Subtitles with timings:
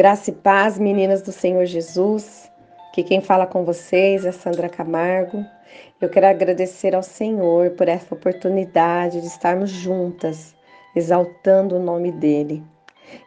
[0.00, 2.50] Graça e paz, meninas do Senhor Jesus.
[2.94, 5.44] Que quem fala com vocês é Sandra Camargo.
[6.00, 10.54] Eu quero agradecer ao Senhor por essa oportunidade de estarmos juntas,
[10.96, 12.64] exaltando o nome dele.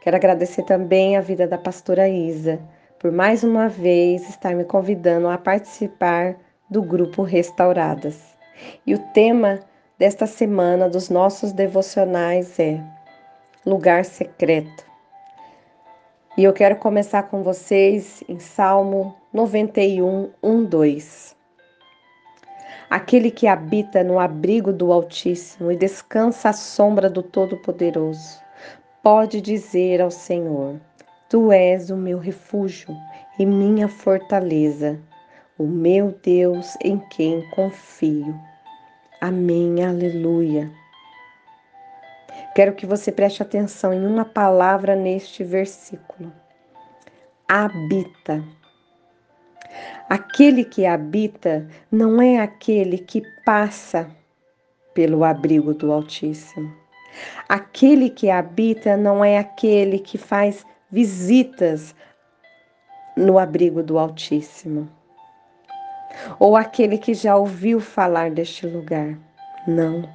[0.01, 2.59] Quero agradecer também a vida da pastora Isa,
[2.97, 6.35] por mais uma vez estar me convidando a participar
[6.71, 8.19] do grupo Restauradas.
[8.83, 9.59] E o tema
[9.99, 12.83] desta semana dos nossos devocionais é
[13.63, 14.92] Lugar Secreto.
[16.35, 21.35] E eu quero começar com vocês em Salmo 91, 1, 2.
[22.89, 28.39] Aquele que habita no abrigo do Altíssimo e descansa à sombra do Todo-Poderoso,
[29.03, 30.81] pode dizer ao Senhor:
[31.29, 32.95] Tu és o meu refúgio
[33.37, 34.99] e minha fortaleza,
[35.55, 38.33] o meu Deus em quem confio.
[39.21, 40.71] Amém, aleluia.
[42.55, 46.31] Quero que você preste atenção em uma palavra neste versículo.
[47.47, 48.43] Habita.
[50.09, 54.09] Aquele que habita não é aquele que passa
[54.93, 56.71] pelo abrigo do Altíssimo.
[57.49, 61.95] Aquele que habita não é aquele que faz visitas
[63.15, 64.89] no abrigo do Altíssimo.
[66.39, 69.17] Ou aquele que já ouviu falar deste lugar.
[69.67, 70.07] Não.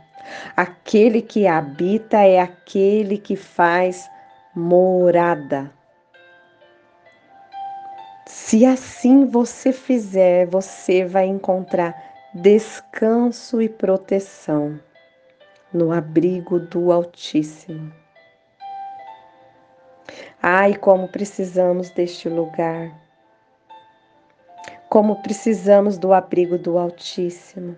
[0.57, 4.09] Aquele que habita é aquele que faz
[4.55, 5.71] morada.
[8.27, 11.95] Se assim você fizer, você vai encontrar
[12.35, 14.79] descanso e proteção
[15.73, 17.93] no abrigo do Altíssimo.
[20.43, 22.93] Ai, como precisamos deste lugar.
[24.89, 27.77] Como precisamos do abrigo do Altíssimo.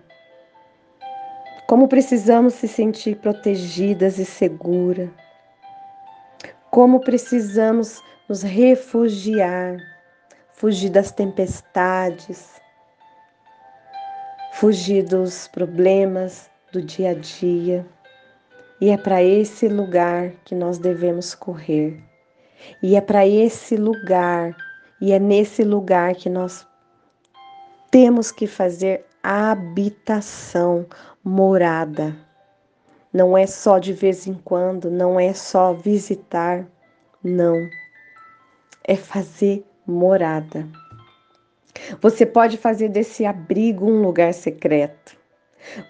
[1.71, 5.09] Como precisamos se sentir protegidas e seguras.
[6.69, 9.77] Como precisamos nos refugiar,
[10.51, 12.59] fugir das tempestades,
[14.51, 17.85] fugir dos problemas do dia a dia.
[18.81, 22.03] E é para esse lugar que nós devemos correr.
[22.83, 24.53] E é para esse lugar,
[24.99, 26.67] e é nesse lugar que nós
[27.89, 30.85] temos que fazer habitação,
[31.23, 32.15] morada.
[33.13, 36.65] Não é só de vez em quando, não é só visitar,
[37.23, 37.69] não.
[38.83, 40.67] É fazer morada.
[42.01, 45.17] Você pode fazer desse abrigo um lugar secreto.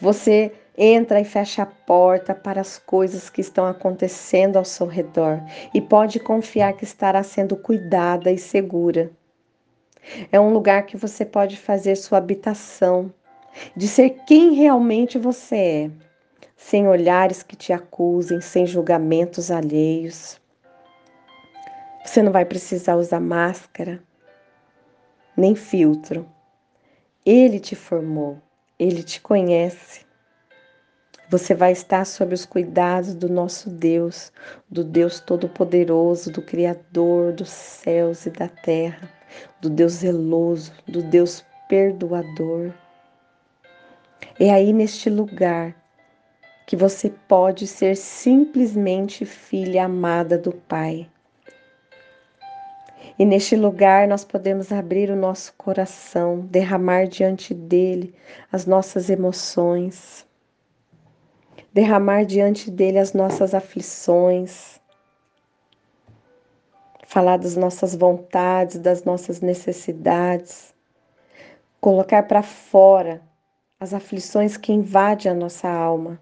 [0.02, 5.42] Você entra e fecha a porta para as coisas que estão acontecendo ao seu redor
[5.74, 9.12] e pode confiar que estará sendo cuidada e segura.
[10.32, 13.14] É um lugar que você pode fazer sua habitação,
[13.76, 15.92] de ser quem realmente você é,
[16.56, 20.40] sem olhares que te acusem, sem julgamentos alheios.
[22.06, 24.02] Você não vai precisar usar máscara,
[25.36, 26.28] nem filtro.
[27.26, 28.42] Ele te formou,
[28.78, 30.06] ele te conhece.
[31.30, 34.34] Você vai estar sob os cuidados do nosso Deus,
[34.70, 39.10] do Deus Todo-Poderoso, do Criador dos céus e da terra,
[39.62, 42.74] do Deus zeloso, do Deus perdoador.
[44.40, 45.76] É aí neste lugar
[46.66, 51.10] que você pode ser simplesmente filha amada do Pai.
[53.20, 58.16] E neste lugar nós podemos abrir o nosso coração, derramar diante dele
[58.52, 60.26] as nossas emoções,
[61.74, 64.80] derramar diante dele as nossas aflições,
[67.06, 70.74] falar das nossas vontades, das nossas necessidades,
[71.80, 73.22] colocar para fora
[73.82, 76.22] as aflições que invadem a nossa alma.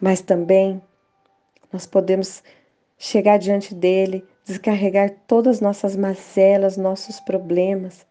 [0.00, 0.80] Mas também
[1.70, 2.42] nós podemos
[2.96, 8.06] chegar diante dele, descarregar todas as nossas mazelas, nossos problemas,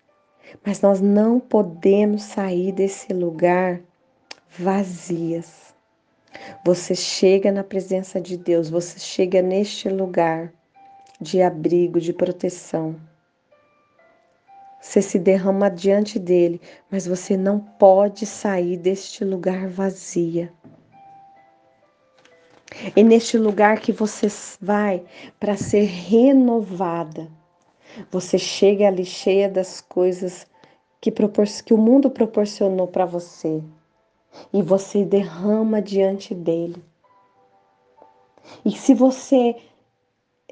[0.63, 3.81] mas nós não podemos sair desse lugar
[4.55, 5.73] vazias.
[6.63, 10.53] Você chega na presença de Deus, você chega neste lugar
[11.19, 12.95] de abrigo, de proteção
[14.85, 16.61] você se derrama diante dele,
[16.91, 20.53] mas você não pode sair deste lugar vazia.
[22.95, 24.27] E neste lugar que você
[24.61, 25.03] vai
[25.39, 27.27] para ser renovada,
[28.11, 30.45] você chega ali cheia das coisas
[31.01, 33.63] que, que o mundo proporcionou para você
[34.53, 36.81] e você derrama diante dele.
[38.63, 39.55] E se você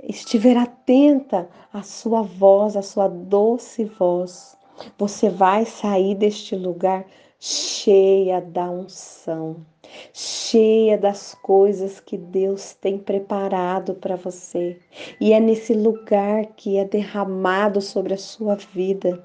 [0.08, 4.58] estiver atenta à sua voz, à sua doce voz,
[4.98, 7.06] você vai sair deste lugar
[7.40, 9.66] cheia da unção,
[10.14, 14.80] cheia das coisas que Deus tem preparado para você.
[15.20, 19.24] E é nesse lugar que é derramado sobre a sua vida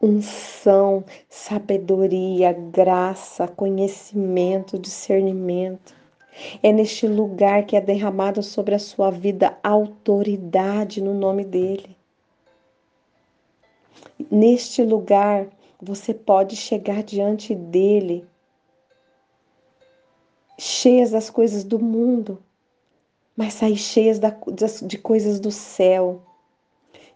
[0.00, 5.97] unção, sabedoria, graça, conhecimento, discernimento.
[6.62, 11.96] É neste lugar que é derramado sobre a sua vida autoridade no nome dele.
[14.30, 15.48] Neste lugar
[15.80, 18.26] você pode chegar diante dele
[20.58, 22.42] cheias das coisas do mundo,
[23.36, 24.18] mas sair cheias
[24.82, 26.20] de coisas do céu.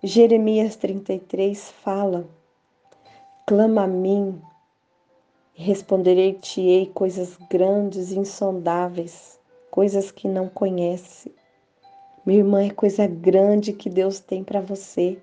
[0.02, 2.28] Jeremias 33 fala:
[3.46, 4.40] Clama a mim,
[5.54, 9.38] responderei-te-ei coisas grandes e insondáveis,
[9.70, 11.32] coisas que não conhece.
[12.24, 15.18] Minha irmã, é coisa grande que Deus tem para você.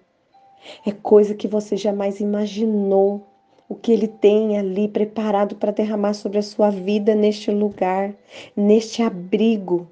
[0.86, 3.26] É coisa que você jamais imaginou
[3.68, 8.14] o que Ele tem ali preparado para derramar sobre a sua vida neste lugar,
[8.56, 9.88] neste abrigo.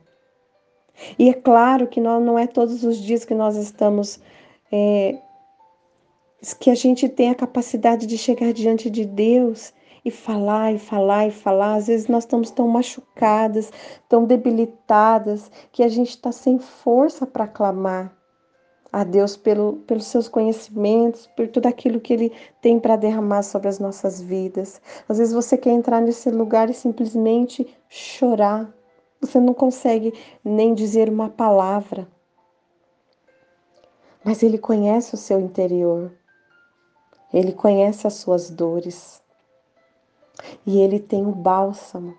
[1.18, 4.20] E é claro que não é todos os dias que nós estamos.
[4.72, 5.18] É,
[6.60, 9.74] que a gente tem a capacidade de chegar diante de Deus
[10.08, 11.76] e falar e falar e falar.
[11.76, 13.70] Às vezes nós estamos tão machucadas,
[14.08, 18.16] tão debilitadas, que a gente está sem força para clamar
[18.90, 22.32] a Deus pelo, pelos seus conhecimentos, por tudo aquilo que Ele
[22.62, 24.82] tem para derramar sobre as nossas vidas.
[25.10, 28.74] Às vezes você quer entrar nesse lugar e simplesmente chorar.
[29.20, 32.08] Você não consegue nem dizer uma palavra.
[34.24, 36.14] Mas Ele conhece o seu interior.
[37.34, 39.22] Ele conhece as suas dores.
[40.66, 42.16] E Ele tem o bálsamo.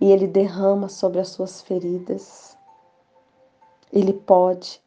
[0.00, 2.56] E Ele derrama sobre as suas feridas.
[3.92, 4.82] Ele pode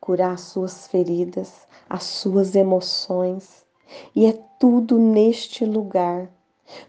[0.00, 3.66] curar as suas feridas, as suas emoções.
[4.14, 6.28] E é tudo neste lugar,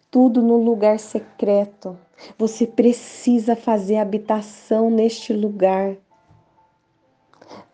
[0.09, 1.97] tudo no lugar secreto.
[2.37, 5.97] Você precisa fazer habitação neste lugar.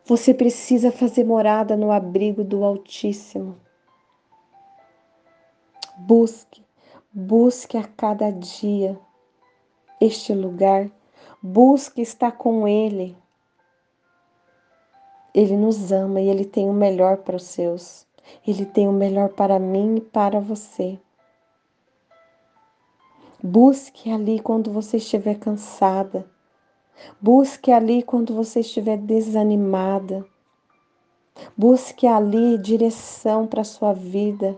[0.06, 3.58] Você precisa fazer morada no abrigo do Altíssimo.
[5.98, 6.64] Busque,
[7.14, 9.00] busque a cada dia
[10.02, 10.90] este lugar.
[11.42, 13.16] Busque estar com Ele.
[15.34, 18.08] Ele nos ama e Ele tem o melhor para os seus.
[18.48, 21.00] Ele tem o melhor para mim e para você.
[23.42, 26.26] Busque ali quando você estiver cansada.
[27.22, 30.26] Busque ali quando você estiver desanimada.
[31.58, 34.58] Busque ali direção para a sua vida,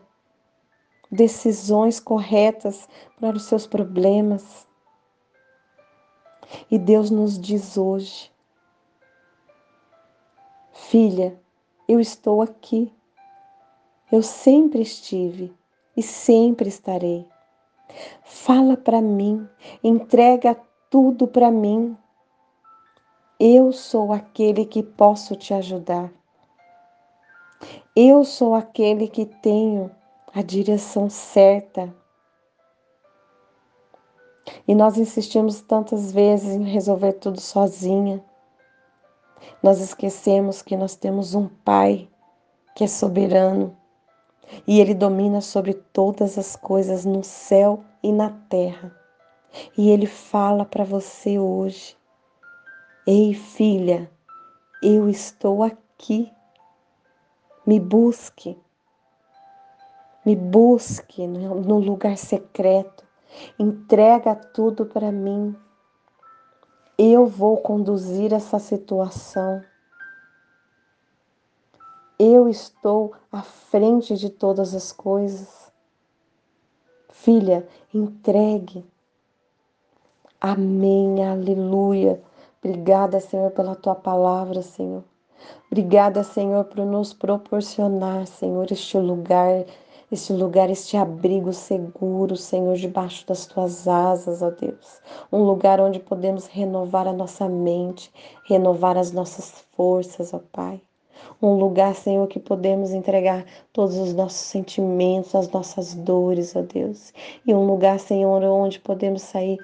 [1.15, 2.87] decisões corretas
[3.19, 4.67] para os seus problemas.
[6.69, 8.31] E Deus nos diz hoje:
[10.71, 11.39] Filha,
[11.87, 12.93] eu estou aqui.
[14.11, 15.51] Eu sempre estive
[15.97, 17.27] e sempre estarei.
[18.23, 19.47] Fala para mim,
[19.83, 20.55] entrega
[20.89, 21.97] tudo para mim.
[23.39, 26.11] Eu sou aquele que posso te ajudar.
[27.95, 29.89] Eu sou aquele que tenho
[30.35, 31.95] a direção certa.
[34.67, 38.21] E nós insistimos tantas vezes em resolver tudo sozinha.
[39.63, 42.09] Nós esquecemos que nós temos um Pai
[42.75, 43.77] que é soberano
[44.67, 48.93] e Ele domina sobre todas as coisas no céu e na terra.
[49.77, 51.97] E Ele fala para você hoje:
[53.07, 54.11] Ei, filha,
[54.83, 56.29] eu estou aqui.
[57.65, 58.64] Me busque.
[60.25, 63.03] Me busque no lugar secreto.
[63.59, 65.55] Entrega tudo para mim.
[66.97, 69.61] Eu vou conduzir essa situação.
[72.17, 75.71] Eu estou à frente de todas as coisas.
[77.09, 78.85] Filha, entregue.
[80.39, 82.21] Amém, aleluia.
[82.63, 85.03] Obrigada, Senhor, pela tua palavra, Senhor.
[85.67, 89.65] Obrigada, Senhor, por nos proporcionar, Senhor, este lugar
[90.11, 95.01] este lugar, este abrigo seguro, Senhor, debaixo das tuas asas, ó Deus.
[95.31, 98.11] Um lugar onde podemos renovar a nossa mente,
[98.47, 100.81] renovar as nossas forças, ó Pai.
[101.41, 107.13] Um lugar, Senhor, que podemos entregar todos os nossos sentimentos, as nossas dores, ó Deus.
[107.45, 109.57] E um lugar, Senhor, onde podemos sair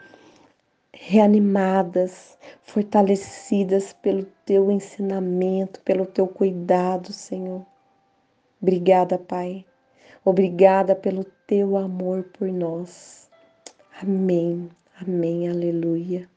[0.93, 7.65] reanimadas, fortalecidas pelo teu ensinamento, pelo teu cuidado, Senhor.
[8.61, 9.65] Obrigada, Pai.
[10.23, 13.27] Obrigada pelo teu amor por nós.
[14.01, 14.69] Amém,
[15.01, 16.30] amém, aleluia.